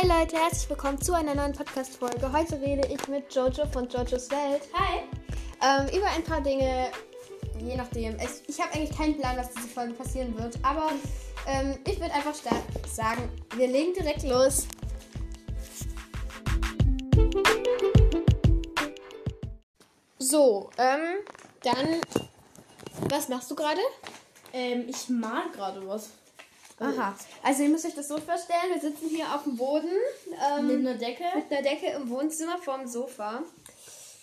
Hi 0.00 0.06
Leute, 0.06 0.36
herzlich 0.36 0.70
willkommen 0.70 0.98
zu 0.98 1.12
einer 1.12 1.34
neuen 1.34 1.52
Podcast-Folge. 1.52 2.32
Heute 2.32 2.58
rede 2.58 2.88
ich 2.88 3.06
mit 3.08 3.34
Jojo 3.34 3.66
von 3.66 3.86
Jojos 3.86 4.30
Welt. 4.30 4.62
Hi. 4.72 5.00
Ähm, 5.60 5.94
über 5.94 6.06
ein 6.06 6.24
paar 6.24 6.40
Dinge, 6.40 6.90
je 7.58 7.76
nachdem. 7.76 8.16
Ich, 8.18 8.48
ich 8.48 8.58
habe 8.58 8.72
eigentlich 8.72 8.96
keinen 8.96 9.18
Plan, 9.18 9.36
was 9.36 9.52
diese 9.52 9.68
Folge 9.68 9.92
passieren 9.92 10.38
wird, 10.38 10.58
aber 10.62 10.92
ähm, 11.46 11.78
ich 11.86 12.00
würde 12.00 12.14
einfach 12.14 12.32
sagen, 12.86 13.28
wir 13.54 13.66
legen 13.68 13.92
direkt 13.92 14.22
los. 14.22 14.66
So, 20.18 20.70
ähm, 20.78 21.18
dann, 21.62 22.00
was 23.10 23.28
machst 23.28 23.50
du 23.50 23.54
gerade? 23.54 23.82
Ähm, 24.54 24.86
ich 24.88 25.10
mal 25.10 25.50
gerade 25.50 25.86
was. 25.86 26.08
Aha. 26.80 27.14
Also 27.42 27.62
ihr 27.62 27.68
müsst 27.68 27.84
euch 27.86 27.94
das 27.94 28.08
so 28.08 28.18
vorstellen, 28.18 28.72
wir 28.72 28.80
sitzen 28.80 29.08
hier 29.08 29.34
auf 29.34 29.44
dem 29.44 29.56
Boden. 29.56 29.90
Ähm, 30.58 30.66
Mit 30.66 30.78
einer 30.78 30.94
Decke. 30.94 31.24
Mit 31.36 31.52
einer 31.52 31.62
Decke 31.62 31.86
im 31.88 32.08
Wohnzimmer 32.08 32.58
vorm 32.58 32.86
Sofa. 32.86 33.42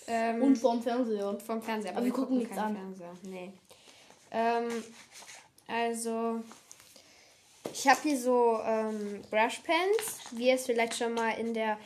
Ähm, 0.07 0.41
Und 0.41 0.55
vorm 0.57 0.81
Fernseher. 0.81 1.29
und 1.29 1.41
vorm 1.43 1.61
Fernseher. 1.61 1.95
Aber 1.95 2.05
wir 2.05 2.11
gucken 2.13 2.39
nichts 2.39 2.55
keinen 2.55 2.75
an. 2.77 2.95
Fernseher. 2.95 3.13
Nee. 3.23 3.51
Ähm, 4.31 4.83
also, 5.67 6.41
ich 7.73 7.87
habe 7.87 7.99
hier 8.03 8.17
so 8.19 8.59
ähm, 8.65 9.21
Brushpens, 9.29 10.19
wie 10.31 10.47
ihr 10.47 10.55
es 10.55 10.65
vielleicht 10.65 10.95
schon 10.97 11.13
mal 11.13 11.31
in 11.31 11.53
der 11.53 11.77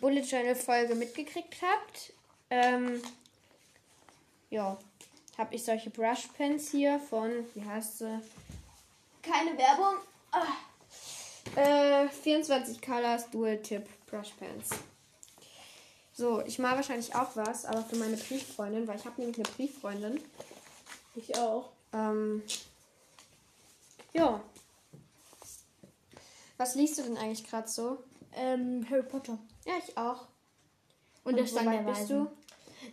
Bullet 0.00 0.20
Journal 0.20 0.54
Folge 0.54 0.94
mitgekriegt 0.94 1.56
habt. 1.62 2.12
Ähm, 2.50 3.02
ja, 4.50 4.76
habe 5.38 5.54
ich 5.54 5.64
solche 5.64 5.90
Brushpens 5.90 6.70
hier 6.70 7.00
von, 7.00 7.30
wie 7.54 7.64
heißt 7.64 7.98
sie? 7.98 8.20
Keine 9.26 9.58
Werbung. 9.58 9.96
Ah. 10.30 10.46
Äh, 11.56 12.08
24 12.08 12.80
Colors 12.80 13.30
Dual 13.30 13.60
Tip 13.60 13.88
Brushpens. 14.06 14.70
So, 16.12 16.40
ich 16.42 16.58
mal 16.58 16.76
wahrscheinlich 16.76 17.14
auch 17.14 17.34
was, 17.34 17.64
aber 17.64 17.82
für 17.82 17.96
meine 17.96 18.16
Brieffreundin, 18.16 18.86
weil 18.86 18.96
ich 18.96 19.04
habe 19.04 19.20
nämlich 19.20 19.36
eine 19.36 19.48
Brieffreundin. 19.56 20.20
Ich 21.14 21.36
auch. 21.36 21.70
Ähm, 21.92 22.42
ja. 24.12 24.40
Was 26.56 26.74
liest 26.74 26.98
du 26.98 27.02
denn 27.02 27.18
eigentlich 27.18 27.44
gerade 27.48 27.68
so? 27.68 27.98
Ähm, 28.34 28.86
Harry 28.88 29.02
Potter. 29.02 29.38
Ja, 29.66 29.74
ich 29.86 29.96
auch. 29.96 30.26
Und, 31.24 31.32
Und 31.32 31.36
der 31.36 31.46
Stein 31.46 31.70
der 31.70 31.78
bist 31.78 32.02
Weisen. 32.02 32.28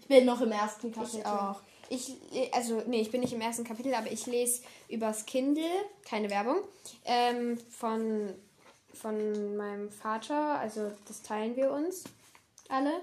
Ich 0.01 0.07
bin 0.07 0.25
noch 0.25 0.41
im 0.41 0.51
ersten 0.51 0.91
Kapitel. 0.91 1.19
Ich 1.19 1.25
auch. 1.25 1.61
Ich, 1.89 2.15
also, 2.51 2.81
nee, 2.87 3.01
ich 3.01 3.11
bin 3.11 3.21
nicht 3.21 3.33
im 3.33 3.41
ersten 3.41 3.63
Kapitel, 3.63 3.93
aber 3.93 4.11
ich 4.11 4.25
lese 4.25 4.63
übers 4.89 5.25
Kindle, 5.25 5.69
keine 6.07 6.29
Werbung, 6.29 6.57
ähm, 7.05 7.57
von, 7.69 8.33
von 8.93 9.55
meinem 9.57 9.91
Vater. 9.91 10.59
Also, 10.59 10.91
das 11.07 11.21
teilen 11.21 11.55
wir 11.55 11.71
uns 11.71 12.03
alle. 12.69 13.01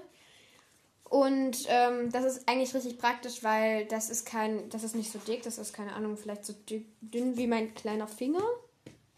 Und 1.11 1.65
ähm, 1.67 2.09
das 2.11 2.23
ist 2.23 2.47
eigentlich 2.47 2.73
richtig 2.73 2.97
praktisch, 2.97 3.43
weil 3.43 3.85
das 3.85 4.09
ist 4.09 4.25
kein, 4.25 4.69
das 4.69 4.83
ist 4.83 4.95
nicht 4.95 5.11
so 5.11 5.19
dick, 5.19 5.43
das 5.43 5.57
ist 5.57 5.73
keine 5.73 5.91
Ahnung, 5.93 6.15
vielleicht 6.15 6.45
so 6.45 6.53
dünn, 7.01 7.35
wie 7.35 7.47
mein 7.47 7.73
kleiner 7.73 8.07
Finger. 8.07 8.43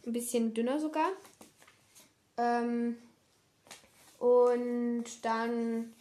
Ein 0.03 0.13
bisschen 0.13 0.55
dünner 0.55 0.79
sogar. 0.79 1.09
Ähm, 2.37 2.97
und 4.17 5.03
dann, 5.21 5.93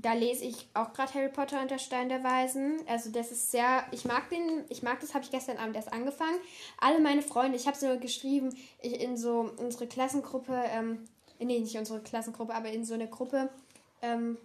da 0.00 0.12
lese 0.12 0.44
ich 0.44 0.68
auch 0.74 0.92
gerade 0.92 1.12
Harry 1.14 1.28
Potter 1.28 1.60
und 1.60 1.70
der 1.70 1.78
Stein 1.78 2.08
der 2.08 2.22
Weisen. 2.22 2.76
Also 2.86 3.10
das 3.10 3.32
ist 3.32 3.50
sehr, 3.50 3.84
ich 3.90 4.04
mag 4.04 4.28
den, 4.30 4.64
ich 4.68 4.82
mag 4.82 5.00
das, 5.00 5.12
habe 5.12 5.24
ich 5.24 5.30
gestern 5.30 5.56
Abend 5.56 5.74
erst 5.74 5.92
angefangen. 5.92 6.38
Alle 6.80 7.00
meine 7.00 7.22
Freunde, 7.22 7.56
ich 7.56 7.66
habe 7.66 7.76
es 7.76 7.82
nur 7.82 7.96
geschrieben, 7.96 8.54
ich, 8.80 9.00
in 9.00 9.16
so 9.16 9.50
unsere 9.56 9.88
Klassengruppe, 9.88 10.62
ähm, 10.70 11.08
nee, 11.40 11.58
nicht 11.58 11.76
unsere 11.76 12.00
Klassengruppe, 12.00 12.54
aber 12.54 12.70
in 12.70 12.84
so 12.84 12.94
eine 12.94 13.08
Gruppe, 13.08 13.48
ähm, 14.00 14.38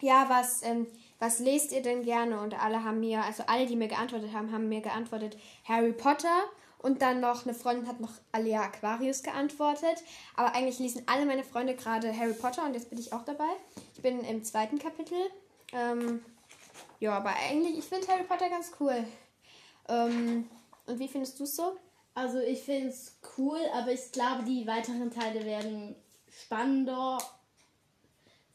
ja, 0.00 0.26
was, 0.28 0.62
ähm, 0.62 0.86
was 1.18 1.40
lest 1.40 1.72
ihr 1.72 1.82
denn 1.82 2.04
gerne? 2.04 2.40
Und 2.40 2.60
alle 2.62 2.84
haben 2.84 3.00
mir, 3.00 3.24
also 3.24 3.42
alle, 3.46 3.66
die 3.66 3.76
mir 3.76 3.88
geantwortet 3.88 4.32
haben, 4.32 4.52
haben 4.52 4.68
mir 4.68 4.82
geantwortet 4.82 5.36
Harry 5.64 5.92
Potter. 5.92 6.42
Und 6.82 7.00
dann 7.00 7.20
noch, 7.20 7.44
eine 7.44 7.54
Freundin 7.54 7.86
hat 7.86 8.00
noch 8.00 8.12
Alea 8.32 8.62
Aquarius 8.62 9.22
geantwortet. 9.22 10.02
Aber 10.36 10.54
eigentlich 10.54 10.78
lesen 10.80 11.02
alle 11.06 11.24
meine 11.26 11.44
Freunde 11.44 11.74
gerade 11.74 12.16
Harry 12.16 12.34
Potter 12.34 12.64
und 12.64 12.74
jetzt 12.74 12.90
bin 12.90 12.98
ich 12.98 13.12
auch 13.12 13.24
dabei. 13.24 13.48
Ich 13.94 14.02
bin 14.02 14.22
im 14.24 14.42
zweiten 14.42 14.78
Kapitel. 14.78 15.18
Ähm, 15.72 16.24
ja, 16.98 17.16
aber 17.16 17.30
eigentlich, 17.30 17.78
ich 17.78 17.84
finde 17.84 18.08
Harry 18.08 18.24
Potter 18.24 18.50
ganz 18.50 18.72
cool. 18.80 19.04
Ähm, 19.88 20.48
und 20.86 20.98
wie 20.98 21.08
findest 21.08 21.38
du 21.38 21.44
es 21.44 21.56
so? 21.56 21.76
Also 22.14 22.38
ich 22.40 22.62
finde 22.62 22.88
es 22.88 23.18
cool, 23.38 23.60
aber 23.72 23.92
ich 23.92 24.12
glaube, 24.12 24.42
die 24.44 24.66
weiteren 24.66 25.10
Teile 25.10 25.44
werden 25.44 25.94
spannender 26.28 27.18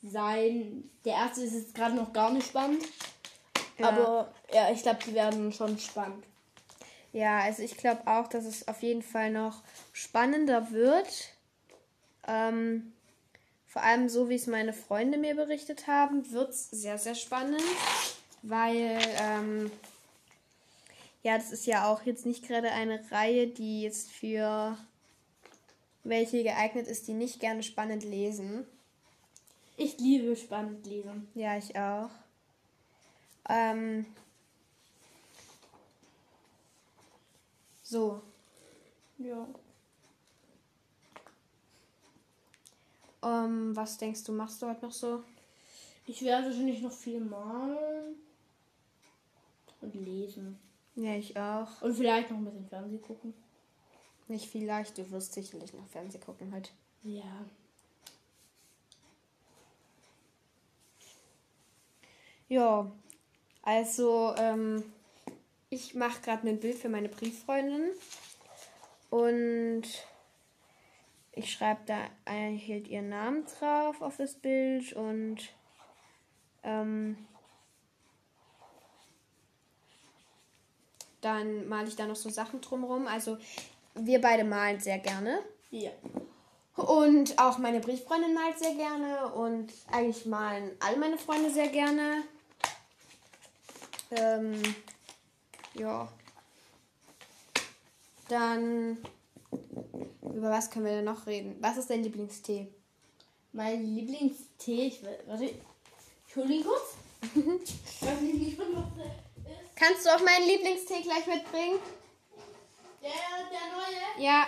sein. 0.04 0.90
Der 1.06 1.14
erste 1.14 1.42
ist 1.42 1.54
jetzt 1.54 1.76
gerade 1.76 1.96
noch 1.96 2.14
gar 2.14 2.32
nicht 2.32 2.48
spannend. 2.48 2.84
Ja. 3.78 3.90
Aber 3.90 4.34
ja, 4.54 4.72
ich 4.72 4.82
glaube, 4.82 5.00
die 5.06 5.14
werden 5.14 5.52
schon 5.52 5.80
spannend. 5.80 6.24
Ja, 7.14 7.40
also 7.40 7.64
ich 7.64 7.78
glaube 7.78 8.02
auch, 8.06 8.28
dass 8.28 8.46
es 8.46 8.68
auf 8.68 8.82
jeden 8.84 9.02
Fall 9.02 9.32
noch 9.32 9.64
spannender 9.94 10.72
wird. 10.72 11.34
Ähm, 12.28 12.94
vor 13.66 13.84
allem 13.84 14.10
so, 14.10 14.30
wie 14.30 14.36
es 14.36 14.48
meine 14.48 14.74
Freunde 14.74 15.18
mir 15.18 15.36
berichtet 15.36 15.88
haben, 15.88 16.32
wird 16.32 16.50
es 16.50 16.70
sehr, 16.70 16.98
sehr 16.98 17.16
spannend. 17.16 17.62
Weil, 18.42 19.00
ähm, 19.22 19.72
ja, 21.24 21.38
das 21.38 21.52
ist 21.52 21.66
ja 21.66 21.88
auch 21.88 22.04
jetzt 22.04 22.26
nicht 22.26 22.48
gerade 22.48 22.72
eine 22.72 23.04
Reihe, 23.12 23.48
die 23.48 23.82
jetzt 23.82 24.12
für 24.12 24.78
welche 26.04 26.44
geeignet 26.44 26.88
ist, 26.88 27.08
die 27.08 27.14
nicht 27.14 27.40
gerne 27.40 27.64
spannend 27.64 28.04
lesen. 28.04 28.66
Ich 29.76 30.00
liebe 30.00 30.36
spannend 30.36 30.86
lesen. 30.88 31.28
Ja, 31.36 31.58
ich 31.58 31.78
auch. 31.78 32.10
Ähm, 33.50 34.06
so, 37.90 38.22
Ja. 39.18 39.48
ähm, 43.24 43.76
was 43.76 43.98
denkst 43.98 44.24
du, 44.26 44.34
machst 44.34 44.62
du 44.62 44.68
heute 44.68 44.86
noch 44.86 44.92
so? 44.92 45.24
Ich 46.06 46.22
werde 46.22 46.48
wahrscheinlich 46.48 46.82
noch 46.82 46.92
viel 46.92 47.20
malen 47.22 48.16
und 49.82 49.96
lesen. 49.96 50.60
Ja, 50.96 51.14
ich 51.16 51.38
auch. 51.38 51.82
Und 51.82 51.96
vielleicht 51.96 52.30
noch 52.30 52.38
ein 52.38 52.46
bisschen 52.46 52.68
Fernsehen 52.68 53.02
gucken. 53.02 53.34
Nicht 54.28 54.50
vielleicht, 54.50 54.98
du 54.98 55.10
wirst 55.12 55.34
sicherlich 55.34 55.74
noch 55.74 55.88
Fernsehen 55.88 56.22
gucken 56.22 56.54
heute. 56.54 56.72
Ja. 57.04 57.46
Ja, 62.50 62.92
also 63.64 64.34
ähm, 64.38 64.84
ich 65.70 65.96
mache 65.96 66.22
gerade 66.22 66.48
ein 66.48 66.60
Bild 66.60 66.78
für 66.78 66.90
meine 66.90 67.10
Brieffreundin 67.10 67.92
und 69.10 69.84
ich 71.34 71.52
schreibe 71.52 71.82
da 71.86 71.98
erhielt 72.26 72.88
ihren 72.88 73.10
Namen 73.10 73.46
drauf 73.46 74.02
auf 74.02 74.18
das 74.18 74.36
Bild 74.36 74.94
und 74.94 75.38
ähm, 76.64 77.18
dann 81.22 81.68
male 81.68 81.88
ich 81.88 81.96
da 81.96 82.06
noch 82.06 82.16
so 82.16 82.30
Sachen 82.30 82.62
drumherum. 82.62 83.08
Also 83.08 83.38
wir 83.96 84.22
beide 84.22 84.44
malen 84.44 84.80
sehr 84.80 85.00
gerne. 85.00 85.40
Ja. 85.72 85.92
Und 86.76 87.40
auch 87.40 87.58
meine 87.58 87.80
Brieffreundin 87.80 88.34
malt 88.34 88.60
sehr 88.60 88.76
gerne 88.76 89.34
und 89.34 89.74
eigentlich 89.92 90.26
malen 90.26 90.72
alle 90.80 90.98
meine 90.98 91.18
Freunde 91.18 91.50
sehr 91.50 91.70
gerne. 91.70 92.24
Ähm, 94.12 94.62
ja. 95.74 96.12
Dann, 98.30 98.98
über 100.22 100.50
was 100.50 100.70
können 100.70 100.86
wir 100.86 100.94
denn 100.94 101.06
noch 101.06 101.26
reden? 101.28 101.56
Was 101.62 101.78
ist 101.78 101.90
dein 101.90 102.04
Lieblingstee? 102.04 102.68
Mein 103.54 103.84
Lieblingstee, 103.84 104.88
ich 104.88 105.02
will, 105.02 105.18
warte, 105.26 105.46
ich 106.28 106.38
weiß 106.38 108.22
nicht, 108.22 108.60
ist. 108.60 108.68
Kannst 109.76 110.06
du 110.06 110.10
auch 110.10 110.20
meinen 110.20 110.48
Lieblingstee 110.48 111.02
gleich 111.02 111.26
mitbringen? 111.28 111.80
Der, 113.02 113.12
der 113.52 114.18
neue? 114.20 114.26
Ja. 114.26 114.48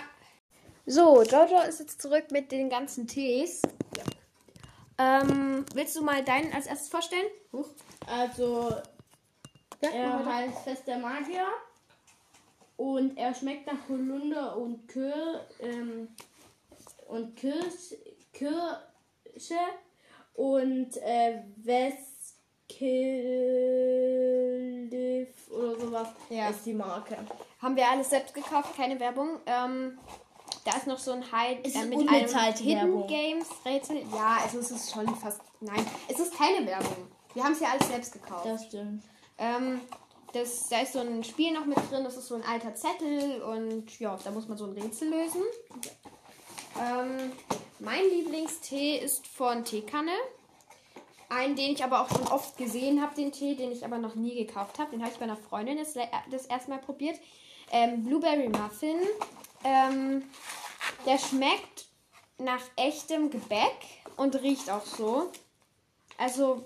So, 0.86 1.22
Jojo 1.22 1.62
ist 1.68 1.80
jetzt 1.80 2.02
zurück 2.02 2.30
mit 2.30 2.52
den 2.52 2.68
ganzen 2.68 3.06
Tees. 3.06 3.62
Ähm, 4.98 5.64
willst 5.72 5.96
du 5.96 6.02
mal 6.02 6.24
deinen 6.24 6.52
als 6.52 6.66
erstes 6.66 6.88
vorstellen? 6.88 7.26
Huch. 7.52 7.68
Also, 8.06 8.74
Ja, 9.82 9.88
er 9.90 10.24
heißt 10.24 10.58
Fest 10.64 10.86
der 10.86 10.98
Magier. 10.98 11.46
Und 12.76 13.16
er 13.18 13.34
schmeckt 13.34 13.66
nach 13.66 13.88
Holunder 13.88 14.56
und 14.56 14.88
Kür, 14.88 15.44
ähm, 15.60 16.08
und 17.08 17.36
Kirsch, 17.36 17.94
Kirsche 18.32 19.58
und 20.34 20.96
äh, 20.98 21.42
Westkildiff 23.70 25.50
oder 25.50 25.78
sowas 25.78 26.08
Ja. 26.30 26.48
ist 26.48 26.64
die 26.64 26.72
Marke. 26.72 27.16
Haben 27.60 27.76
wir 27.76 27.86
alles 27.88 28.08
selbst 28.10 28.32
gekauft, 28.34 28.74
keine 28.76 28.98
Werbung. 28.98 29.40
Ähm, 29.46 29.98
Da 30.64 30.76
ist 30.76 30.86
noch 30.86 30.98
so 30.98 31.12
ein 31.12 31.22
Hide 31.22 31.62
äh, 31.64 31.84
mit 31.84 32.08
einem 32.08 32.54
Hidden. 32.56 33.06
Games 33.06 33.48
Rätsel. 33.64 33.98
Ja, 34.14 34.38
also 34.42 34.58
es 34.60 34.70
ist 34.70 34.90
schon 34.92 35.06
fast. 35.16 35.40
Nein, 35.60 35.84
es 36.08 36.18
ist 36.18 36.34
keine 36.34 36.66
Werbung. 36.66 37.08
Wir 37.34 37.44
haben 37.44 37.52
es 37.52 37.60
ja 37.60 37.68
alles 37.72 37.88
selbst 37.88 38.12
gekauft. 38.12 38.46
Das 38.46 38.64
stimmt. 38.66 39.02
Ähm, 39.40 39.80
das, 40.32 40.68
da 40.68 40.80
ist 40.80 40.92
so 40.92 41.00
ein 41.00 41.24
Spiel 41.24 41.52
noch 41.52 41.64
mit 41.64 41.78
drin, 41.90 42.04
das 42.04 42.16
ist 42.16 42.28
so 42.28 42.36
ein 42.36 42.44
alter 42.44 42.74
Zettel 42.74 43.42
und 43.42 43.98
ja, 43.98 44.16
da 44.22 44.30
muss 44.30 44.46
man 44.46 44.56
so 44.56 44.66
ein 44.66 44.72
Rätsel 44.72 45.08
lösen. 45.08 45.42
Ähm, 46.78 47.32
mein 47.80 48.02
Lieblingstee 48.04 48.98
ist 48.98 49.26
von 49.26 49.64
Teekanne. 49.64 50.12
Einen, 51.30 51.56
den 51.56 51.72
ich 51.72 51.82
aber 51.82 52.02
auch 52.02 52.08
schon 52.08 52.26
oft 52.28 52.56
gesehen 52.58 53.00
habe, 53.00 53.14
den 53.14 53.32
Tee, 53.32 53.54
den 53.54 53.72
ich 53.72 53.84
aber 53.84 53.98
noch 53.98 54.14
nie 54.14 54.34
gekauft 54.34 54.78
habe. 54.78 54.90
Den 54.90 55.00
habe 55.00 55.12
ich 55.12 55.18
bei 55.18 55.24
einer 55.24 55.36
Freundin 55.36 55.78
das, 55.78 55.94
das 56.30 56.46
erste 56.46 56.70
Mal 56.70 56.80
probiert. 56.80 57.18
Ähm, 57.70 58.04
Blueberry 58.04 58.48
Muffin. 58.48 58.98
Ähm, 59.64 60.24
der 61.06 61.18
schmeckt 61.18 61.86
nach 62.38 62.62
echtem 62.76 63.30
Gebäck 63.30 63.76
und 64.16 64.34
riecht 64.42 64.70
auch 64.70 64.84
so. 64.84 65.30
Also 66.18 66.64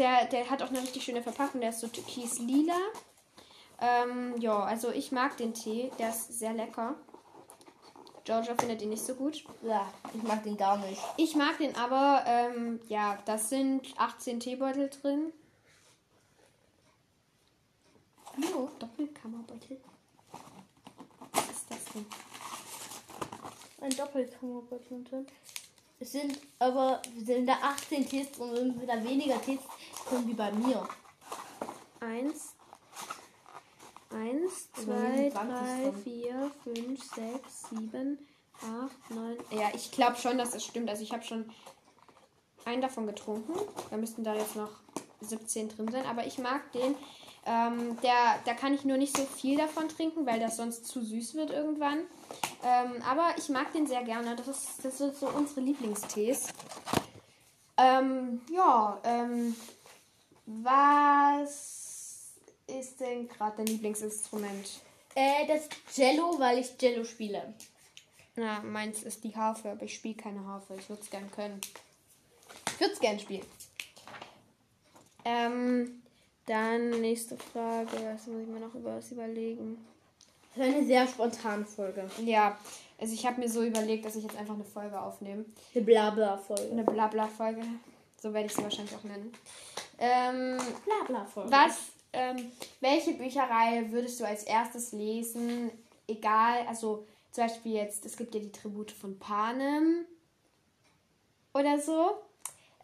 der, 0.00 0.24
der 0.24 0.48
hat 0.48 0.62
auch 0.62 0.70
eine 0.70 0.80
richtig 0.80 1.04
schöne 1.04 1.22
Verpackung. 1.22 1.60
Der 1.60 1.70
ist 1.70 1.80
so 1.80 1.86
türkis-lila. 1.86 2.74
Ähm, 3.80 4.34
ja, 4.40 4.58
also 4.58 4.90
ich 4.90 5.12
mag 5.12 5.36
den 5.36 5.54
Tee. 5.54 5.92
Der 5.98 6.08
ist 6.08 6.38
sehr 6.38 6.54
lecker. 6.54 6.94
Georgia 8.24 8.54
findet 8.58 8.80
ihn 8.82 8.90
nicht 8.90 9.04
so 9.04 9.14
gut. 9.14 9.44
Ja, 9.62 9.92
ich 10.14 10.22
mag 10.22 10.42
den 10.42 10.56
gar 10.56 10.78
nicht. 10.78 11.00
Ich 11.18 11.36
mag 11.36 11.58
den 11.58 11.76
aber. 11.76 12.24
Ähm, 12.26 12.80
ja, 12.88 13.18
das 13.26 13.50
sind 13.50 13.94
18 13.98 14.40
Teebeutel 14.40 14.88
drin. 14.88 15.32
Oh, 18.54 18.68
Doppelkammerbeutel. 18.78 19.80
Was 21.32 21.50
ist 21.50 21.70
das 21.70 21.84
denn? 21.92 22.06
Ein 23.82 23.90
Doppelkammerbeutel 23.90 25.04
drin. 25.04 25.26
Es 26.02 26.12
sind 26.12 26.40
aber 26.58 27.02
sind 27.18 27.46
da 27.46 27.58
18 27.62 28.08
Tests 28.08 28.38
und 28.38 28.56
sind 28.56 28.80
wieder 28.80 29.04
weniger 29.04 29.40
Tests 29.40 29.66
drin 30.08 30.26
wie 30.26 30.32
bei 30.32 30.50
mir. 30.50 30.88
Eins. 32.00 32.54
Eins, 34.08 34.72
zwei, 34.72 34.94
dann 34.94 35.16
sind 35.16 35.32
20 35.32 35.34
drei, 35.34 35.92
vier, 36.02 36.50
fünf, 36.64 37.04
sechs, 37.14 37.68
sieben, 37.68 38.18
acht, 38.54 39.10
neun. 39.10 39.36
Ja, 39.50 39.68
ich 39.74 39.92
glaube 39.92 40.16
schon, 40.16 40.38
dass 40.38 40.52
das 40.52 40.64
stimmt. 40.64 40.88
Also 40.88 41.02
ich 41.02 41.12
habe 41.12 41.22
schon 41.22 41.52
einen 42.64 42.80
davon 42.80 43.06
getrunken. 43.06 43.52
Da 43.90 43.98
müssten 43.98 44.24
da 44.24 44.34
jetzt 44.34 44.56
noch 44.56 44.70
17 45.20 45.68
drin 45.68 45.92
sein. 45.92 46.06
Aber 46.06 46.26
ich 46.26 46.38
mag 46.38 46.72
den. 46.72 46.94
Ähm, 47.46 47.98
der, 48.02 48.38
da 48.44 48.54
kann 48.54 48.74
ich 48.74 48.84
nur 48.84 48.98
nicht 48.98 49.16
so 49.16 49.24
viel 49.24 49.56
davon 49.56 49.88
trinken, 49.88 50.26
weil 50.26 50.40
das 50.40 50.56
sonst 50.56 50.86
zu 50.86 51.02
süß 51.02 51.34
wird 51.34 51.50
irgendwann. 51.50 52.00
Ähm, 52.62 53.02
aber 53.08 53.34
ich 53.38 53.48
mag 53.48 53.72
den 53.72 53.86
sehr 53.86 54.02
gerne. 54.02 54.36
Das, 54.36 54.48
ist, 54.48 54.84
das 54.84 54.98
sind 54.98 55.16
so 55.16 55.28
unsere 55.28 55.60
Lieblingstees. 55.60 56.48
Ähm, 57.78 58.42
ja, 58.52 59.00
ähm, 59.04 59.56
was 60.44 62.32
ist 62.66 63.00
denn 63.00 63.26
gerade 63.28 63.58
dein 63.58 63.66
Lieblingsinstrument? 63.66 64.80
Äh, 65.14 65.46
das 65.46 65.68
Jello, 65.96 66.38
weil 66.38 66.58
ich 66.58 66.80
Jello 66.80 67.04
spiele. 67.04 67.54
Na, 68.36 68.60
meins 68.60 69.02
ist 69.02 69.24
die 69.24 69.34
Harfe, 69.34 69.70
aber 69.70 69.84
ich 69.84 69.94
spiele 69.94 70.14
keine 70.14 70.44
Harfe. 70.46 70.76
Ich 70.78 70.88
würde 70.88 71.02
es 71.02 71.10
gern 71.10 71.30
können. 71.30 71.60
Ich 72.66 72.80
würde 72.80 72.92
es 72.92 73.00
gern 73.00 73.18
spielen. 73.18 73.46
Ähm, 75.24 76.02
dann 76.50 76.90
nächste 77.00 77.36
Frage. 77.36 77.92
Was 78.12 78.26
muss 78.26 78.42
ich 78.42 78.48
mir 78.48 78.60
noch 78.60 78.74
über 78.74 78.96
was 78.96 79.12
überlegen? 79.12 79.78
Das 80.56 80.66
ist 80.66 80.74
eine 80.74 80.86
sehr 80.86 81.06
spontane 81.06 81.64
Folge. 81.64 82.10
Ja, 82.24 82.58
also 82.98 83.14
ich 83.14 83.24
habe 83.24 83.40
mir 83.40 83.48
so 83.48 83.62
überlegt, 83.62 84.04
dass 84.04 84.16
ich 84.16 84.24
jetzt 84.24 84.36
einfach 84.36 84.54
eine 84.54 84.64
Folge 84.64 85.00
aufnehme. 85.00 85.44
Eine 85.74 85.84
Blabla-Folge. 85.84 86.72
Eine 86.72 86.82
Blabla-Folge. 86.82 87.62
So 88.20 88.34
werde 88.34 88.46
ich 88.46 88.54
sie 88.54 88.62
wahrscheinlich 88.64 88.94
auch 88.94 89.04
nennen. 89.04 89.32
Ähm, 89.98 90.58
Blabla-Folge. 90.84 91.52
Was, 91.52 91.78
ähm, 92.12 92.50
welche 92.80 93.12
Bücherreihe 93.12 93.90
würdest 93.92 94.18
du 94.18 94.26
als 94.26 94.42
erstes 94.42 94.90
lesen? 94.90 95.70
Egal, 96.08 96.66
also 96.66 97.06
zum 97.30 97.44
Beispiel 97.44 97.74
jetzt, 97.74 98.04
es 98.04 98.16
gibt 98.16 98.34
ja 98.34 98.40
die 98.40 98.50
Tribute 98.50 98.90
von 98.90 99.18
Panem 99.20 100.04
oder 101.54 101.78
so. 101.78 102.10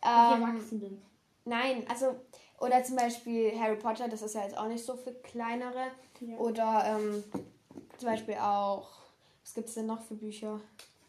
Ähm, 0.03 0.43
erwachsen 0.43 0.79
bin. 0.81 1.03
nein, 1.45 1.85
also, 1.89 2.15
oder 2.59 2.83
zum 2.85 2.97
Beispiel 2.97 3.53
Harry 3.59 3.77
Potter, 3.77 4.09
das 4.09 4.23
ist 4.23 4.35
ja 4.35 4.43
jetzt 4.43 4.57
auch 4.57 4.69
nicht 4.69 4.85
so 4.85 4.97
für 4.97 5.13
kleinere. 5.13 5.89
Ja. 6.21 6.37
Oder 6.39 6.85
ähm, 6.87 7.25
zum 7.99 8.09
Beispiel 8.09 8.35
auch, 8.35 8.89
was 9.43 9.55
gibt 9.55 9.69
es 9.69 9.75
denn 9.75 9.87
noch 9.87 10.03
für 10.03 10.15
Bücher? 10.15 10.61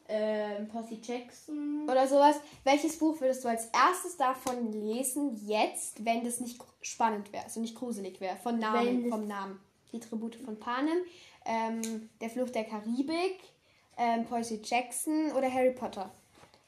Ähm, 0.09 0.67
Percy 0.69 0.99
Jackson. 1.03 1.87
Oder 1.89 2.07
sowas. 2.07 2.37
Welches 2.63 2.97
Buch 2.97 3.19
würdest 3.19 3.43
du 3.43 3.49
als 3.49 3.65
erstes 3.67 4.15
davon 4.15 4.71
lesen, 4.71 5.37
jetzt, 5.45 6.03
wenn 6.05 6.23
das 6.23 6.39
nicht 6.39 6.61
spannend 6.81 7.31
wäre, 7.33 7.43
also 7.43 7.59
nicht 7.59 7.75
gruselig 7.75 8.21
wäre, 8.21 8.37
von 8.37 8.57
Namen, 8.59 9.09
vom 9.09 9.27
Namen? 9.27 9.59
Die 9.91 9.99
Tribute 9.99 10.35
von 10.35 10.59
Panem, 10.59 10.97
ähm, 11.45 12.09
Der 12.21 12.29
Fluch 12.29 12.49
der 12.49 12.65
Karibik, 12.65 13.39
ähm, 13.97 14.25
Percy 14.25 14.61
Jackson 14.63 15.31
oder 15.31 15.51
Harry 15.51 15.71
Potter? 15.71 16.11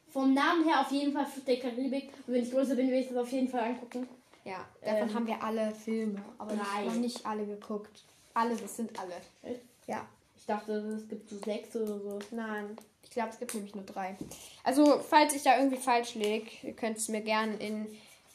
Vom 0.10 0.34
Namen 0.34 0.64
her 0.66 0.82
auf 0.82 0.92
jeden 0.92 1.14
Fall 1.14 1.26
Fluch 1.26 1.46
der 1.46 1.60
Karibik. 1.60 2.10
Und 2.26 2.34
wenn 2.34 2.44
ich 2.44 2.52
größer 2.52 2.76
bin, 2.76 2.90
werde 2.90 3.02
ich 3.02 3.10
das 3.10 3.18
auf 3.18 3.32
jeden 3.32 3.48
Fall 3.48 3.62
angucken. 3.62 4.08
Ja, 4.50 4.66
davon 4.84 5.10
Ähm, 5.10 5.14
haben 5.16 5.28
wir 5.28 5.44
alle 5.44 5.76
Filme, 5.76 6.24
aber 6.38 6.56
Drei. 6.56 6.86
noch 6.86 6.96
nicht 6.96 7.26
alle 7.26 7.46
geguckt. 7.46 8.04
Alle, 8.34 8.56
das 8.56 8.76
sind 8.78 8.98
alle. 9.00 9.16
Echt? 9.44 9.62
Ja. 9.88 10.06
Ich 10.38 10.46
dachte, 10.46 10.74
es 10.74 11.08
gibt 11.08 11.30
so 11.30 11.38
sechs 11.38 11.76
oder 11.76 12.00
so. 12.00 12.20
Nein, 12.32 12.76
ich 13.04 13.12
glaube, 13.12 13.30
es 13.30 13.40
gibt 13.40 13.54
nämlich 13.54 13.76
nur 13.76 13.84
drei. 13.84 14.18
Also, 14.64 15.00
falls 15.00 15.36
ich 15.36 15.44
da 15.44 15.58
irgendwie 15.58 15.78
falsch 15.78 16.16
liege, 16.16 16.50
ihr 16.64 16.74
könnt 16.74 16.98
es 16.98 17.08
mir 17.10 17.22
gerne 17.22 17.56
in 17.58 17.88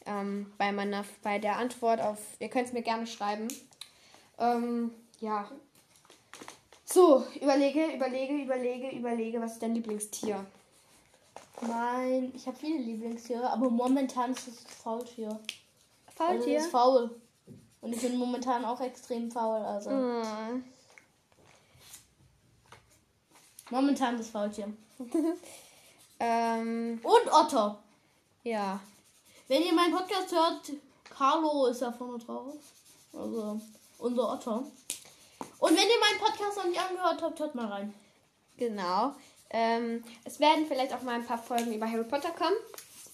ähm, 0.05 0.53
bei 0.57 0.71
meiner 0.71 1.03
bei 1.23 1.39
der 1.39 1.57
Antwort 1.57 1.99
auf, 1.99 2.19
ihr 2.39 2.49
könnt 2.49 2.67
es 2.67 2.73
mir 2.73 2.83
gerne 2.83 3.07
schreiben. 3.07 3.47
Ähm, 4.39 4.91
ja. 5.19 5.49
So, 6.85 7.25
überlege, 7.41 7.87
überlege, 7.87 8.35
überlege, 8.35 8.89
überlege, 8.95 9.41
was 9.41 9.53
ist 9.53 9.63
dein 9.63 9.73
Lieblingstier? 9.75 10.45
Mein, 11.61 12.31
ich 12.35 12.45
habe 12.47 12.57
viele 12.57 12.77
Lieblingstiere, 12.79 13.49
aber 13.49 13.69
momentan 13.69 14.31
ist 14.31 14.47
es 14.47 14.59
Faultier. 14.83 15.39
Also 16.17 16.33
Faultier? 16.33 16.57
es 16.57 16.65
ist 16.65 16.71
faul. 16.71 17.21
Und 17.81 17.93
ich 17.93 18.01
bin 18.01 18.17
momentan 18.17 18.65
auch 18.65 18.79
extrem 18.81 19.29
faul. 19.31 19.57
Also 19.63 19.89
Hm. 19.91 20.63
momentan 23.69 24.17
das 24.17 24.29
Faultier. 24.29 24.71
ähm, 26.19 26.99
Und 27.03 27.31
Otter. 27.33 27.77
ja. 28.43 28.79
Wenn 29.47 29.61
ihr 29.61 29.73
meinen 29.73 29.93
Podcast 29.95 30.31
hört, 30.31 30.71
Carlo 31.07 31.67
ist 31.67 31.81
ja 31.81 31.91
vorne 31.91 32.17
drauf. 32.17 32.55
Also 33.13 33.61
unser 33.99 34.33
Otter. 34.33 34.63
Und 35.59 35.69
wenn 35.69 35.77
ihr 35.87 35.99
meinen 35.99 36.19
Podcast 36.19 36.57
noch 36.57 36.65
nicht 36.65 36.79
angehört 36.81 37.21
habt, 37.21 37.39
hört 37.39 37.53
mal 37.53 37.67
rein. 37.67 37.93
Genau. 38.57 39.13
Ähm, 39.51 40.03
es 40.23 40.39
werden 40.39 40.65
vielleicht 40.67 40.93
auch 40.93 41.03
mal 41.03 41.15
ein 41.15 41.25
paar 41.25 41.37
Folgen 41.37 41.73
über 41.73 41.89
Harry 41.89 42.03
Potter 42.05 42.31
kommen. 42.31 42.55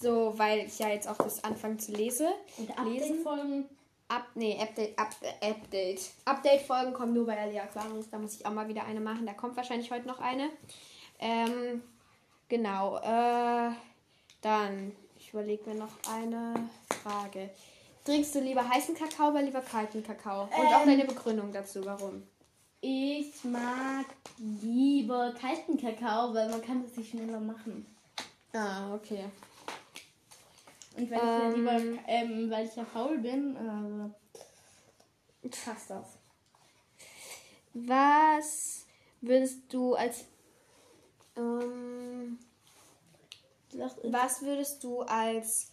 So, 0.01 0.33
weil 0.37 0.65
ich 0.65 0.79
ja 0.79 0.89
jetzt 0.89 1.07
auch 1.07 1.17
das 1.17 1.43
anfangen 1.43 1.79
zu 1.79 1.91
lese. 1.91 2.27
Und 2.57 2.67
lesen. 2.85 3.19
Update-Folgen. 3.19 3.65
Up, 4.09 4.25
nee, 4.35 4.57
Update, 4.61 4.97
up, 4.99 5.09
Update. 5.41 6.01
Update-Folgen 6.25 6.93
kommen 6.93 7.13
nur 7.13 7.25
bei 7.25 7.37
Alia 7.39 7.63
Aquarius. 7.63 8.09
Da 8.09 8.17
muss 8.17 8.35
ich 8.35 8.45
auch 8.45 8.51
mal 8.51 8.67
wieder 8.67 8.83
eine 8.85 8.99
machen. 8.99 9.25
Da 9.25 9.33
kommt 9.33 9.55
wahrscheinlich 9.55 9.91
heute 9.91 10.07
noch 10.07 10.19
eine. 10.19 10.49
Ähm, 11.19 11.81
genau. 12.49 12.97
Äh, 12.97 13.71
dann, 14.41 14.91
ich 15.17 15.29
überlege 15.31 15.69
mir 15.69 15.75
noch 15.75 15.93
eine 16.11 16.69
Frage. 17.03 17.51
Trinkst 18.03 18.33
du 18.33 18.39
lieber 18.39 18.67
heißen 18.67 18.95
Kakao 18.95 19.29
oder 19.29 19.43
lieber 19.43 19.61
kalten 19.61 20.03
Kakao? 20.03 20.43
Und 20.45 20.51
auch 20.73 20.81
Ähm. 20.81 20.87
deine 20.87 21.05
Begründung 21.05 21.53
dazu, 21.53 21.85
warum? 21.85 22.23
Ich 22.81 23.43
mag 23.43 24.07
lieber 24.39 25.33
kalten 25.39 25.77
Kakao, 25.79 26.33
weil 26.33 26.49
man 26.49 26.63
kann 26.63 26.83
es 26.83 26.95
sich 26.95 27.11
schneller 27.11 27.39
machen. 27.39 27.85
Ah, 28.53 28.95
okay. 28.95 29.25
Und 30.97 31.09
weil 31.09 31.17
ich 31.17 31.23
ja 31.23 31.49
Ähm. 31.49 31.55
lieber, 31.55 32.01
ähm, 32.07 32.51
weil 32.51 32.67
ich 32.67 32.75
ja 32.75 32.85
faul 32.85 33.17
bin, 33.19 33.57
also 33.57 34.13
passt 35.65 35.89
das. 35.89 36.07
Was 37.73 38.85
würdest 39.21 39.73
du 39.73 39.95
als 39.95 40.25
ähm, 41.37 42.37
was 44.03 44.41
würdest 44.41 44.83
du 44.83 45.01
als 45.03 45.71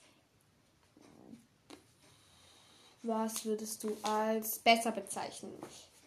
was 3.02 3.44
würdest 3.44 3.82
du 3.84 3.96
als 4.02 4.58
besser 4.58 4.92
bezeichnen? 4.92 5.52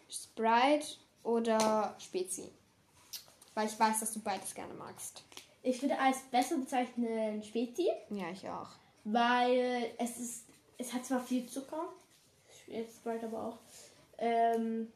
Sprite 0.08 0.86
oder 1.22 1.94
Spezi? 1.98 2.50
Weil 3.54 3.66
ich 3.66 3.78
weiß, 3.78 4.00
dass 4.00 4.12
du 4.12 4.20
beides 4.20 4.54
gerne 4.54 4.72
magst. 4.74 5.22
Ich 5.62 5.80
würde 5.82 5.98
als 5.98 6.18
besser 6.30 6.56
bezeichnen 6.56 7.42
Spezi, 7.42 7.90
Ja, 8.10 8.30
ich 8.30 8.48
auch. 8.48 8.70
Weil 9.04 9.92
es 9.98 10.18
ist, 10.18 10.44
es 10.78 10.92
hat 10.92 11.04
zwar 11.04 11.20
viel 11.20 11.46
Zucker, 11.46 11.88
jetzt 12.66 12.96
Sprite 12.96 13.26
aber 13.26 13.44
auch, 13.44 13.58
ähm, 14.18 14.88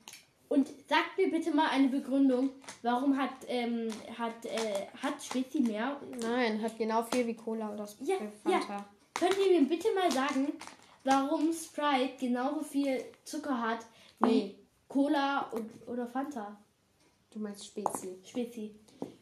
Und 0.48 0.68
sagt 0.88 1.18
mir 1.18 1.28
bitte 1.30 1.50
mal 1.50 1.68
eine 1.70 1.88
Begründung, 1.88 2.50
warum 2.82 3.16
hat, 3.18 3.30
ähm, 3.48 3.88
hat, 4.16 4.44
äh, 4.44 4.86
hat 5.02 5.20
Spezi 5.22 5.60
mehr? 5.60 6.00
Nein, 6.20 6.62
hat 6.62 6.78
genau 6.78 7.02
viel 7.02 7.26
wie 7.26 7.34
Cola 7.34 7.72
oder 7.72 7.88
Ja, 8.00 8.16
äh, 8.16 8.50
ja. 8.50 8.60
Fanta. 8.60 8.84
Könnt 9.14 9.36
ihr 9.38 9.60
mir 9.60 9.68
bitte 9.68 9.88
mal 9.94 10.10
sagen, 10.10 10.52
warum 11.02 11.52
Sprite 11.52 12.14
genauso 12.20 12.62
viel 12.62 13.04
Zucker 13.24 13.60
hat 13.60 13.80
wie 14.20 14.26
Nee. 14.28 14.58
Cola 14.88 15.40
und, 15.50 15.70
oder 15.88 16.06
Fanta? 16.06 16.56
Du 17.30 17.40
meinst 17.40 17.66
Spezi. 17.66 18.18
Spezi. 18.24 18.74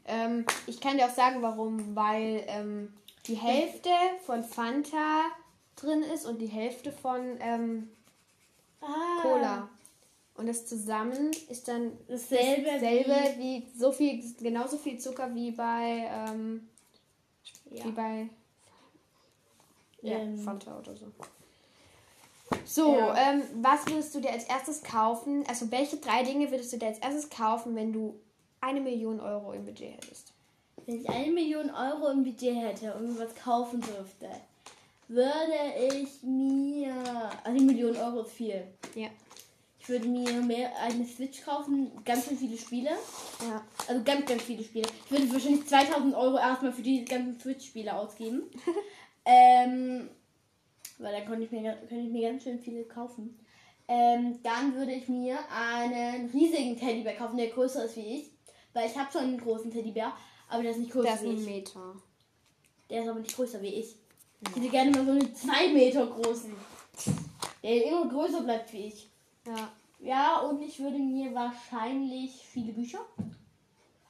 Ähm, 0.05 0.45
ich 0.67 0.79
kann 0.79 0.99
dir 0.99 1.07
auch 1.07 1.15
sagen, 1.15 1.41
warum. 1.41 1.97
Weil 1.97 2.45
ähm, 2.49 2.93
die 3.27 3.35
Hälfte 3.37 3.91
von 4.27 4.45
Fanta 4.45 5.23
drin 5.77 6.03
ist 6.03 6.27
und 6.27 6.39
die 6.39 6.47
Hälfte 6.47 6.93
von 6.93 7.37
ähm, 7.41 7.91
Ah. 8.81 9.23
Cola. 9.23 9.69
Und 10.37 10.47
das 10.47 10.67
zusammen 10.67 11.31
ist 11.49 11.69
dann 11.69 11.97
Dasselbe 12.09 12.65
dasselbe 12.73 13.39
wie, 13.39 13.67
so 13.77 13.93
viel, 13.93 14.23
genauso 14.41 14.77
viel 14.77 14.99
Zucker 14.99 15.35
wie 15.35 15.53
bei, 15.53 16.07
ähm, 16.11 16.69
Ja. 17.71 17.85
wie 17.87 17.93
bei 17.93 18.29
ja, 20.03 20.19
Ähm. 20.19 20.37
Fanta 20.39 20.79
oder 20.79 20.95
so. 20.95 21.07
So, 22.67 22.95
Ja. 22.95 23.17
ähm, 23.17 23.43
was 23.63 23.87
würdest 23.87 24.15
du 24.15 24.21
dir 24.21 24.33
als 24.33 24.45
erstes 24.45 24.83
kaufen? 24.83 25.47
Also 25.49 25.71
welche 25.71 25.97
drei 25.97 26.25
Dinge 26.25 26.51
würdest 26.51 26.73
du 26.75 26.77
dir 26.77 26.89
als 26.89 26.99
erstes 26.99 27.31
kaufen, 27.31 27.75
wenn 27.75 27.93
du 27.93 28.21
eine 28.61 28.81
Million 28.83 29.19
Euro 29.21 29.53
im 29.55 29.65
Budget 29.65 29.95
hättest? 29.95 30.34
Wenn 30.87 31.01
ich 31.01 31.09
eine 31.09 31.33
Million 31.33 31.71
Euro 31.71 32.11
im 32.11 32.25
Budget 32.25 32.57
hätte 32.57 32.95
und 32.95 33.15
mir 33.15 33.19
was 33.19 33.35
kaufen 33.35 33.81
dürfte, 33.81 34.29
würde 35.09 35.97
ich 35.97 36.23
mir. 36.23 36.95
Also 37.43 37.59
die 37.59 37.65
Million 37.65 37.97
Euro 37.97 38.23
ist 38.23 38.33
viel. 38.33 38.65
Ja. 38.95 39.09
Ich 39.85 39.89
würde 39.91 40.09
mir 40.09 40.41
mehr 40.41 40.71
eine 40.81 41.05
Switch 41.05 41.45
kaufen, 41.45 41.93
ganz 42.07 42.27
schön 42.27 42.39
viele 42.39 42.57
Spiele. 42.57 42.91
Ja. 43.43 43.63
Also 43.87 44.03
ganz, 44.03 44.25
ganz 44.25 44.43
viele 44.43 44.65
Spiele. 44.65 44.89
Ich 45.05 45.11
würde 45.11 45.31
wahrscheinlich 45.31 45.67
2000 45.67 46.15
Euro 46.15 46.39
erstmal 46.39 46.73
für 46.73 46.81
die 46.81 47.05
ganzen 47.05 47.39
Switch-Spiele 47.39 47.95
ausgeben. 47.95 48.45
ähm, 49.27 50.09
weil 50.97 51.13
dann 51.13 51.27
konnte 51.27 51.45
ich, 51.45 51.51
mir, 51.51 51.75
könnte 51.87 52.07
ich 52.07 52.11
mir 52.11 52.31
ganz 52.31 52.45
schön 52.45 52.59
viele 52.59 52.85
kaufen. 52.85 53.39
Ähm, 53.87 54.39
dann 54.43 54.75
würde 54.75 54.93
ich 54.93 55.09
mir 55.09 55.39
einen 55.55 56.31
riesigen 56.31 56.79
Teddybär 56.79 57.17
kaufen, 57.17 57.37
der 57.37 57.49
größer 57.49 57.85
ist 57.85 57.97
wie 57.97 58.21
ich. 58.21 58.31
Weil 58.73 58.89
ich 58.89 58.97
habe 58.97 59.13
schon 59.13 59.23
einen 59.23 59.41
großen 59.41 59.71
Teddybär, 59.71 60.15
aber 60.49 60.63
der 60.63 60.73
ist 60.73 60.79
nicht 60.79 60.93
größer 60.93 61.09
Das 61.09 61.23
ist 61.23 61.25
wie 61.25 61.31
ein 61.31 61.39
ich. 61.39 61.47
Meter. 61.47 61.95
Der 62.91 63.03
ist 63.03 63.09
aber 63.09 63.21
nicht 63.21 63.35
größer 63.37 63.63
wie 63.63 63.75
ich. 63.75 63.97
Ich 64.43 64.57
hätte 64.57 64.69
gerne 64.69 64.91
mal 64.91 65.05
so 65.05 65.13
einen 65.13 65.35
2 65.35 65.69
Meter 65.73 66.07
großen. 66.07 66.53
Der 67.63 67.87
immer 67.87 68.09
größer 68.09 68.43
bleibt 68.43 68.73
wie 68.73 68.87
ich. 68.87 69.09
Ja. 69.47 69.73
Ja, 70.01 70.41
und 70.41 70.61
ich 70.61 70.79
würde 70.81 70.99
mir 70.99 71.35
wahrscheinlich 71.35 72.33
viele 72.33 72.73
Bücher. 72.73 73.01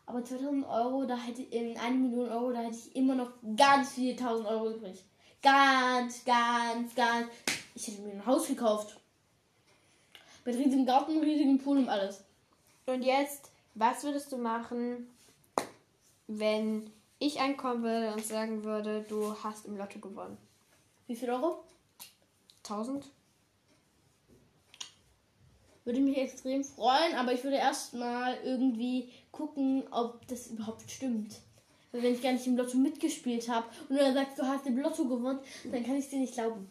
Aber 0.07 0.25
2000 0.25 0.67
Euro, 0.67 1.05
da 1.05 1.17
hätte 1.17 1.43
in 1.43 1.79
eine 1.79 1.95
Million 1.95 2.29
Euro, 2.29 2.53
da 2.53 2.63
hätte 2.63 2.77
ich 2.77 2.97
immer 2.97 3.15
noch 3.15 3.31
ganz 3.57 3.93
viele 3.93 4.13
1000 4.13 4.49
Euro 4.49 4.71
übrig. 4.71 5.05
Ganz, 5.41 6.25
ganz, 6.25 6.95
ganz. 6.95 7.29
Ich 7.75 7.87
hätte 7.87 8.03
mir 8.03 8.13
ein 8.13 8.27
Haus 8.27 8.49
gekauft. 8.49 8.99
Mit 10.45 10.57
riesigem 10.57 10.85
Garten, 10.85 11.21
riesigem 11.21 11.59
Pool 11.59 11.79
und 11.79 11.89
alles. 11.89 12.25
Und 12.87 13.03
jetzt, 13.03 13.51
was 13.75 14.03
würdest 14.03 14.31
du 14.33 14.37
machen, 14.37 15.09
wenn 16.27 16.91
ich 17.19 17.41
ankommen 17.41 17.83
würde 17.83 18.13
und 18.13 18.25
sagen 18.25 18.65
würde, 18.65 19.05
du 19.09 19.35
hast 19.43 19.67
im 19.67 19.77
Lotto 19.77 19.99
gewonnen? 19.99 20.37
Wie 21.07 21.17
viel 21.17 21.31
Euro? 21.31 21.65
1000? 22.65 23.05
Würde 25.85 26.01
mich 26.01 26.17
extrem 26.17 26.65
freuen, 26.65 27.15
aber 27.15 27.33
ich 27.33 27.45
würde 27.45 27.57
erstmal 27.57 28.37
irgendwie 28.43 29.13
gucken, 29.33 29.85
ob 29.91 30.27
das 30.29 30.47
überhaupt 30.47 30.91
stimmt. 30.91 31.41
Weil 31.93 32.03
wenn 32.03 32.15
ich 32.15 32.23
gar 32.23 32.33
nicht 32.33 32.47
im 32.47 32.57
Lotto 32.57 32.77
mitgespielt 32.79 33.49
habe 33.49 33.67
und 33.89 33.97
du 33.97 34.03
dann 34.03 34.15
sagst, 34.15 34.39
du 34.39 34.43
hast 34.45 34.67
im 34.67 34.79
Lotto 34.79 35.05
gewonnen, 35.05 35.41
dann 35.71 35.85
kann 35.85 35.97
ich 35.97 36.09
dir 36.09 36.19
nicht 36.19 36.35
glauben. 36.35 36.71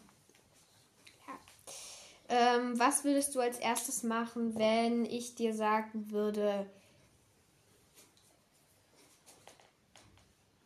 Ähm, 2.28 2.78
was 2.78 3.04
würdest 3.04 3.34
du 3.34 3.40
als 3.40 3.58
erstes 3.58 4.02
machen, 4.02 4.58
wenn 4.58 5.04
ich 5.04 5.34
dir 5.34 5.54
sagen 5.54 6.10
würde, 6.10 6.66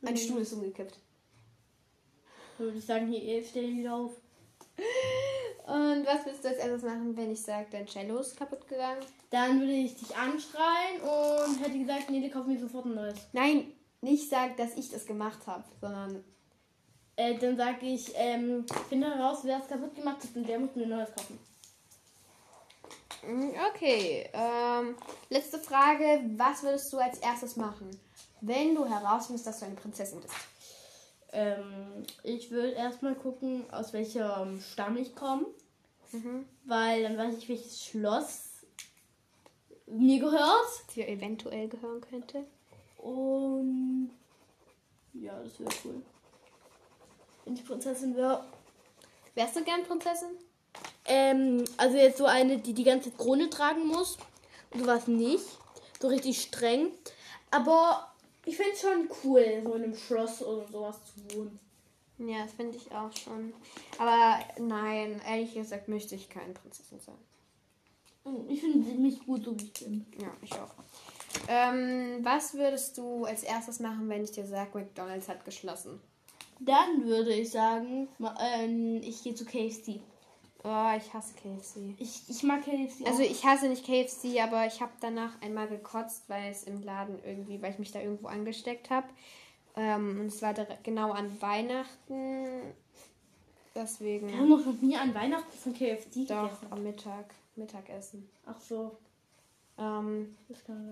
ein 0.05 0.17
Stuhl 0.17 0.41
ist 0.41 0.53
umgekippt? 0.53 0.97
Dann 2.57 2.67
würde 2.67 2.79
ich 2.79 2.87
sagen, 2.87 3.07
hier, 3.09 3.45
stell 3.45 3.65
ihn 3.65 3.79
wieder 3.79 3.95
auf. 3.95 4.13
Und 5.67 6.07
was 6.07 6.25
würdest 6.25 6.45
du 6.45 6.49
als 6.49 6.59
erstes 6.59 6.83
machen, 6.83 7.17
wenn 7.17 7.33
ich 7.33 7.43
sage, 7.43 7.67
dein 7.71 7.87
Cello 7.87 8.19
ist 8.19 8.37
kaputt 8.37 8.67
gegangen? 8.69 9.05
Dann 9.31 9.61
würde 9.61 9.73
ich 9.73 9.97
dich 9.97 10.17
anschreien 10.17 11.01
und 11.03 11.63
hätte 11.63 11.79
gesagt, 11.79 12.11
nee, 12.11 12.29
kauf 12.31 12.47
mir 12.47 12.59
sofort 12.59 12.87
ein 12.87 12.95
neues. 12.95 13.19
Nein, 13.33 13.73
nicht 14.01 14.29
sagen, 14.31 14.55
dass 14.57 14.77
ich 14.77 14.91
das 14.91 15.05
gemacht 15.07 15.47
habe, 15.47 15.65
sondern 15.81 16.25
Äh, 17.17 17.37
dann 17.37 17.57
sage 17.57 17.85
ich, 17.85 18.13
ähm, 18.15 18.65
finde 18.89 19.13
heraus, 19.13 19.41
wer 19.43 19.59
es 19.59 19.67
kaputt 19.67 19.93
gemacht 19.97 20.19
hat 20.23 20.37
und 20.37 20.49
der 20.49 20.61
muss 20.61 20.77
mir 20.77 20.85
ein 20.85 20.91
neues 20.91 21.09
kaufen. 21.13 21.37
Mm, 23.27 23.51
Okay, 23.75 24.31
ähm, 24.33 24.95
letzte 25.29 25.59
Frage. 25.59 26.23
Was 26.37 26.63
würdest 26.63 26.93
du 26.93 26.99
als 26.99 27.19
erstes 27.19 27.57
machen, 27.57 27.91
wenn 28.41 28.75
du 28.75 28.85
herausfindest, 28.85 29.47
dass 29.47 29.61
du 29.61 29.67
eine 29.67 29.75
Prinzessin 29.75 30.21
bist? 30.21 30.35
Ähm, 31.33 32.05
ich 32.23 32.51
würde 32.51 32.71
erstmal 32.71 33.15
gucken, 33.15 33.71
aus 33.71 33.93
welchem 33.93 34.61
Stamm 34.61 34.97
ich 34.97 35.15
komme. 35.15 35.47
Mhm. 36.13 36.47
Weil 36.65 37.03
dann 37.03 37.19
weiß 37.19 37.37
ich, 37.37 37.49
welches 37.49 37.85
Schloss 37.85 38.49
mir 39.87 40.21
gehört. 40.21 40.69
Dir 40.95 41.09
eventuell 41.09 41.69
gehören 41.69 42.01
könnte. 42.01 42.45
Und 42.99 44.11
ja, 45.15 45.39
das 45.43 45.59
wäre 45.61 45.71
cool. 45.85 46.03
Wenn 47.45 47.55
ich 47.55 47.65
Prinzessin 47.65 48.17
wäre. 48.17 48.45
Wärst 49.35 49.57
du 49.57 49.65
gern 49.65 49.85
Prinzessin? 49.85 50.31
Ähm, 51.05 51.65
also 51.77 51.97
jetzt 51.97 52.19
so 52.19 52.27
eine, 52.27 52.59
die 52.59 52.75
die 52.75 52.85
ganze 52.85 53.11
Krone 53.11 53.51
tragen 53.51 53.87
muss. 53.87 54.19
Und 54.71 54.81
sowas 54.81 55.07
nicht. 55.07 55.45
So 56.01 56.09
richtig 56.09 56.41
streng. 56.41 56.93
Aber 57.51 58.08
ich 58.49 58.57
finde 58.57 58.73
es 58.73 58.81
schon 58.81 59.09
cool, 59.25 59.63
so 59.63 59.75
in 59.75 59.85
einem 59.85 59.95
Schloss 59.95 60.43
oder 60.43 60.67
sowas 60.69 60.97
zu 61.05 61.37
wohnen. 61.37 61.59
Ja, 62.19 62.43
das 62.43 62.53
finde 62.53 62.77
ich 62.77 62.91
auch 62.91 63.13
schon. 63.13 63.53
Aber 63.99 64.39
nein, 64.59 65.21
ehrlich 65.27 65.55
gesagt 65.55 65.89
möchte 65.89 66.15
ich 66.15 66.29
keine 66.29 66.53
Prinzessin 66.55 66.99
sein. 66.99 67.15
Und 68.25 68.51
Ich 68.51 68.61
finde 68.61 68.91
mich 68.95 69.25
gut, 69.25 69.45
so 69.45 69.59
wie 69.59 69.65
ich 69.65 69.73
bin. 69.75 70.07
Ja, 70.21 70.33
ich 70.43 70.53
auch. 70.55 70.75
Ähm, 71.47 72.19
was 72.23 72.55
würdest 72.55 72.99
du 72.99 73.25
als 73.25 73.43
erstes 73.43 73.81
machen, 73.81 74.09
wenn 74.09 74.25
ich 74.25 74.33
dir 74.33 74.47
sage, 74.47 74.79
McDonalds 74.79 75.29
hat 75.29 75.45
geschlossen? 75.45 76.01
Dann 76.59 77.05
würde 77.05 77.33
ich 77.33 77.51
sagen, 77.51 78.09
ähm, 78.41 79.01
ich 79.03 79.23
gehe 79.23 79.35
zu 79.35 79.45
KFC. 79.45 80.01
Oh, 80.65 80.91
ich 80.97 81.15
hasse 81.15 81.35
KFC. 81.35 81.95
Ich, 81.99 82.23
ich 82.29 82.43
mag 82.43 82.63
KFC 82.65 83.07
Also 83.07 83.23
auch. 83.23 83.27
ich 83.31 83.45
hasse 83.45 83.69
nicht 83.69 83.87
KFC, 83.87 84.41
aber 84.43 84.67
ich 84.67 84.81
habe 84.81 84.93
danach 85.01 85.41
einmal 85.41 85.69
gekotzt, 85.69 86.25
weil 86.29 86.51
es 86.51 86.65
im 86.65 86.83
Laden 86.83 87.19
irgendwie, 87.25 87.63
weil 87.63 87.71
ich 87.73 87.79
mich 87.79 87.93
da 87.93 88.01
irgendwo 88.01 88.27
angesteckt 88.29 88.91
habe. 88.91 89.07
Ähm, 89.77 90.19
und 90.21 90.27
es 90.27 90.43
war 90.43 90.55
genau 90.83 91.13
an 91.13 91.41
Weihnachten. 91.41 92.75
Deswegen 93.75 94.29
Wir 94.29 94.39
haben 94.39 94.49
noch 94.49 94.83
nie 94.83 94.97
an 94.97 95.15
Weihnachten 95.15 95.57
von 95.57 95.73
KFC 95.73 96.27
doch 96.27 96.43
gegessen. 96.51 96.67
am 96.71 96.83
Mittag, 96.83 97.35
Mittagessen. 97.55 98.29
Ach 98.45 98.61
so, 98.61 98.97
Ähm, 99.79 100.37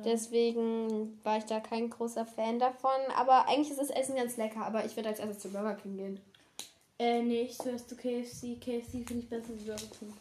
deswegen 0.04 1.18
war 1.24 1.38
ich 1.38 1.44
da 1.44 1.58
kein 1.58 1.90
großer 1.90 2.24
Fan 2.24 2.60
davon. 2.60 2.92
Aber 3.16 3.48
eigentlich 3.48 3.70
ist 3.70 3.80
das 3.80 3.90
Essen 3.90 4.14
ganz 4.14 4.36
lecker. 4.36 4.64
Aber 4.64 4.84
ich 4.84 4.94
würde 4.94 5.08
als 5.08 5.18
erstes 5.18 5.40
zu 5.40 5.50
Burger 5.50 5.74
King 5.74 5.96
gehen. 5.96 6.20
Äh, 6.98 7.22
nee, 7.22 7.42
ich 7.42 7.58
zuerst 7.58 7.88
zu 7.88 7.96
KFC. 7.96 8.58
KFC 8.60 9.06
finde 9.06 9.18
ich 9.18 9.28
besser 9.28 9.52
als 9.52 9.64
Burger 9.64 9.86
King. 9.98 10.14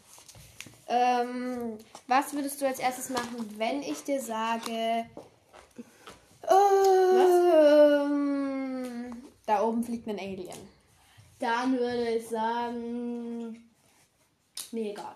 Ähm, 0.87 1.77
was 2.07 2.33
würdest 2.33 2.61
du 2.61 2.67
als 2.67 2.79
erstes 2.79 3.09
machen, 3.09 3.53
wenn 3.57 3.81
ich 3.81 4.03
dir 4.03 4.21
sage. 4.21 5.05
Ähm, 6.47 8.03
da 9.45 9.63
oben 9.63 9.83
fliegt 9.83 10.07
ein 10.07 10.19
Alien. 10.19 10.75
Dann 11.39 11.79
würde 11.79 12.09
ich 12.15 12.27
sagen. 12.27 13.63
Nee, 14.71 14.91
egal. 14.91 15.15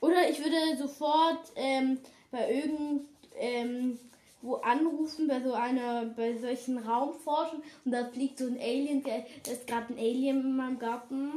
Oder 0.00 0.28
ich 0.28 0.38
würde 0.38 0.76
sofort 0.78 1.52
ähm, 1.54 1.98
bei 2.30 2.52
irgend 2.52 3.08
ähm, 3.38 3.98
wo 4.46 4.54
anrufen, 4.56 5.28
bei 5.28 5.40
so 5.40 5.52
einer, 5.52 6.04
bei 6.04 6.36
solchen 6.36 6.78
Raumforschung 6.78 7.62
und 7.84 7.92
da 7.92 8.04
fliegt 8.06 8.38
so 8.38 8.46
ein 8.46 8.58
Alien, 8.58 9.02
da 9.02 9.50
ist 9.50 9.66
gerade 9.66 9.92
ein 9.92 9.98
Alien 9.98 10.40
in 10.40 10.56
meinem 10.56 10.78
Garten 10.78 11.32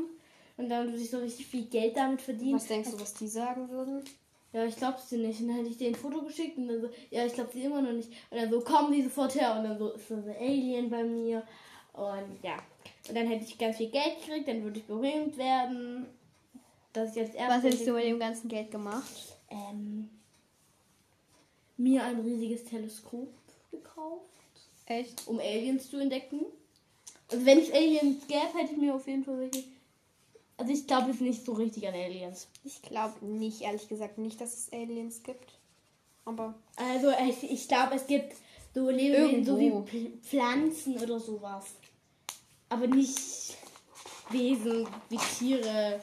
und 0.57 0.69
dann 0.69 0.87
würde 0.87 0.99
ich 0.99 1.09
so 1.09 1.17
richtig 1.17 1.47
viel 1.47 1.65
Geld 1.65 1.97
damit 1.97 2.21
verdienen. 2.21 2.55
Was 2.55 2.67
denkst 2.67 2.91
du, 2.91 2.99
was 2.99 3.13
die 3.13 3.27
sagen 3.27 3.69
würden? 3.69 4.03
Ja, 4.51 4.65
ich 4.65 4.75
glaub's 4.75 5.09
dir 5.09 5.19
nicht. 5.19 5.41
Und 5.41 5.47
dann 5.47 5.57
hätte 5.57 5.69
ich 5.69 5.77
dir 5.77 5.89
ein 5.89 5.95
Foto 5.95 6.21
geschickt 6.23 6.57
und 6.57 6.67
dann 6.67 6.81
so, 6.81 6.89
ja, 7.11 7.25
ich 7.25 7.33
glaub 7.33 7.51
sie 7.53 7.63
immer 7.63 7.81
noch 7.81 7.91
nicht. 7.91 8.09
Und 8.31 8.37
dann 8.37 8.49
so, 8.49 8.59
kommen 8.61 8.91
die 8.91 9.03
sofort 9.03 9.35
her. 9.35 9.55
Und 9.55 9.63
dann 9.63 9.77
so, 9.77 9.91
ist 9.91 10.07
so 10.07 10.15
ein 10.15 10.35
Alien 10.39 10.89
bei 10.89 11.03
mir. 11.03 11.43
Und 11.93 12.43
ja. 12.43 12.57
Und 13.07 13.15
dann 13.15 13.27
hätte 13.27 13.45
ich 13.45 13.57
ganz 13.57 13.77
viel 13.77 13.89
Geld 13.89 14.19
gekriegt, 14.25 14.47
dann 14.47 14.63
würde 14.63 14.79
ich 14.79 14.85
berühmt 14.85 15.37
werden. 15.37 16.07
dass 16.93 17.15
ich 17.15 17.21
als 17.21 17.33
Was 17.33 17.39
erstes 17.39 17.63
hättest 17.63 17.87
du 17.87 17.93
mit 17.93 18.05
dem 18.05 18.19
ganzen 18.19 18.47
Geld 18.49 18.71
gemacht? 18.71 19.37
ähm, 19.49 20.09
mir 21.79 22.03
ein 22.03 22.19
riesiges 22.19 22.65
Teleskop 22.65 23.33
gekauft, 23.71 24.25
Echt? 24.85 25.27
um 25.27 25.39
Aliens 25.39 25.89
zu 25.89 25.97
entdecken. 25.97 26.45
Also 27.31 27.45
wenn 27.45 27.59
es 27.59 27.71
Aliens 27.71 28.27
gäbe, 28.27 28.57
hätte 28.57 28.73
ich 28.73 28.77
mir 28.77 28.95
auf 28.95 29.07
jeden 29.07 29.23
Fall 29.23 29.39
welche. 29.39 29.63
Also 30.57 30.73
ich 30.73 30.87
glaube 30.87 31.11
jetzt 31.11 31.21
nicht 31.21 31.45
so 31.45 31.53
richtig 31.53 31.87
an 31.87 31.93
Aliens. 31.93 32.47
Ich 32.63 32.81
glaube 32.81 33.25
nicht, 33.25 33.61
ehrlich 33.61 33.87
gesagt, 33.87 34.17
nicht, 34.17 34.41
dass 34.41 34.53
es 34.53 34.73
Aliens 34.73 35.23
gibt. 35.23 35.53
Aber 36.25 36.53
Also 36.75 37.11
ich, 37.27 37.49
ich 37.49 37.67
glaube, 37.67 37.95
es 37.95 38.05
gibt 38.05 38.35
so 38.73 38.89
Lebewesen, 38.89 39.45
so 39.45 39.57
wie 39.57 40.09
Pflanzen 40.21 40.97
oder 40.99 41.19
sowas. 41.19 41.65
Aber 42.67 42.87
nicht 42.87 43.57
Wesen 44.29 44.87
wie 45.09 45.17
Tiere. 45.17 46.01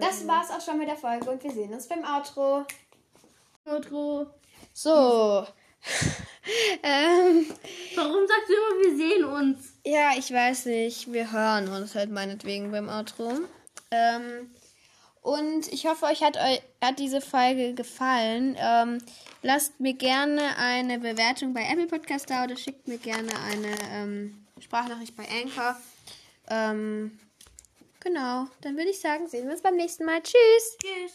Das 0.00 0.20
so. 0.20 0.28
war's 0.28 0.50
auch 0.50 0.60
schon 0.60 0.78
mit 0.78 0.88
der 0.88 0.96
Folge 0.96 1.30
und 1.30 1.42
wir 1.42 1.50
sehen 1.50 1.72
uns 1.72 1.86
beim 1.86 2.04
Outro. 2.04 2.64
Outro. 3.68 4.26
So. 4.72 5.46
ähm, 6.82 7.46
Warum 7.94 8.26
sagst 8.26 8.48
du 8.48 8.54
immer, 8.54 8.82
wir 8.82 8.96
sehen 8.96 9.24
uns? 9.24 9.78
ja, 9.84 10.12
ich 10.18 10.32
weiß 10.32 10.66
nicht. 10.66 11.12
Wir 11.12 11.32
hören 11.32 11.68
uns 11.68 11.94
halt 11.94 12.10
meinetwegen 12.10 12.70
beim 12.70 12.88
Outro. 12.88 13.32
Ähm, 13.90 14.50
und 15.22 15.72
ich 15.72 15.86
hoffe, 15.86 16.06
euch 16.06 16.22
hat, 16.22 16.38
hat 16.82 16.98
diese 16.98 17.20
Folge 17.20 17.74
gefallen. 17.74 18.56
Ähm, 18.58 18.98
lasst 19.42 19.80
mir 19.80 19.94
gerne 19.94 20.56
eine 20.58 20.98
Bewertung 20.98 21.54
bei 21.54 21.62
Apple 21.62 21.86
Podcast 21.86 22.30
da 22.30 22.44
oder 22.44 22.56
schickt 22.56 22.86
mir 22.86 22.98
gerne 22.98 23.30
eine 23.50 23.74
ähm, 23.92 24.46
Sprachnachricht 24.60 25.16
bei 25.16 25.26
Anchor. 25.42 25.76
Ähm, 26.50 27.18
genau, 28.00 28.46
dann 28.60 28.76
würde 28.76 28.90
ich 28.90 29.00
sagen, 29.00 29.26
sehen 29.26 29.46
wir 29.46 29.52
uns 29.52 29.62
beim 29.62 29.76
nächsten 29.76 30.04
Mal. 30.04 30.22
Tschüss! 30.22 30.78
Tschüss. 30.82 31.12